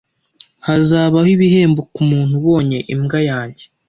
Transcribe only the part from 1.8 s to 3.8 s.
kumuntu ubonye imbwa yanjye